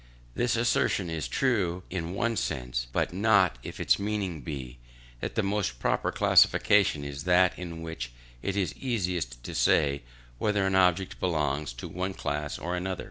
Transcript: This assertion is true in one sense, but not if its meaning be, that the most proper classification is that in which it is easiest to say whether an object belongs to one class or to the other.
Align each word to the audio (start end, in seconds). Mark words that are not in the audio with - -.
This 0.33 0.55
assertion 0.55 1.11
is 1.11 1.27
true 1.27 1.83
in 1.91 2.15
one 2.15 2.35
sense, 2.35 2.87
but 2.91 3.13
not 3.13 3.59
if 3.61 3.79
its 3.79 3.99
meaning 3.99 4.41
be, 4.41 4.79
that 5.19 5.35
the 5.35 5.43
most 5.43 5.77
proper 5.79 6.11
classification 6.11 7.05
is 7.05 7.25
that 7.25 7.53
in 7.55 7.83
which 7.83 8.11
it 8.41 8.57
is 8.57 8.73
easiest 8.77 9.43
to 9.43 9.53
say 9.53 10.01
whether 10.39 10.65
an 10.65 10.73
object 10.73 11.19
belongs 11.19 11.71
to 11.73 11.87
one 11.87 12.15
class 12.15 12.57
or 12.57 12.73
to 12.75 12.83
the 12.83 12.89
other. 12.89 12.99